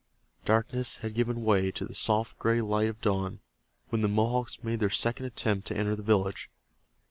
Darkness 0.45 0.97
had 1.05 1.13
given 1.13 1.43
way 1.43 1.69
to 1.69 1.85
the 1.85 1.93
soft 1.93 2.39
gray 2.39 2.59
light 2.59 2.89
of 2.89 3.01
dawn 3.01 3.39
when 3.89 4.01
the 4.01 4.07
Mohawks 4.09 4.63
made 4.63 4.79
their 4.79 4.89
second 4.89 5.27
attempt 5.27 5.67
to 5.67 5.77
enter 5.77 5.95
the 5.95 6.01
village. 6.01 6.49